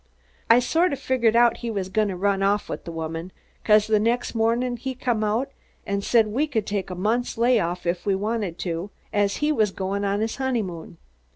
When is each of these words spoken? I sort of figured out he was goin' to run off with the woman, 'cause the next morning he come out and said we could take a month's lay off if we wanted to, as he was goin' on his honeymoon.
I 0.49 0.57
sort 0.57 0.93
of 0.93 0.99
figured 0.99 1.35
out 1.35 1.57
he 1.57 1.69
was 1.69 1.87
goin' 1.87 2.07
to 2.07 2.15
run 2.15 2.41
off 2.41 2.69
with 2.69 2.85
the 2.85 2.91
woman, 2.91 3.31
'cause 3.63 3.85
the 3.85 3.99
next 3.99 4.33
morning 4.33 4.77
he 4.77 4.95
come 4.95 5.23
out 5.23 5.51
and 5.85 6.03
said 6.03 6.25
we 6.25 6.47
could 6.47 6.65
take 6.65 6.89
a 6.89 6.95
month's 6.95 7.37
lay 7.37 7.59
off 7.59 7.85
if 7.85 8.03
we 8.03 8.15
wanted 8.15 8.57
to, 8.65 8.89
as 9.13 9.35
he 9.45 9.51
was 9.51 9.69
goin' 9.69 10.03
on 10.03 10.21
his 10.21 10.37
honeymoon. 10.37 10.97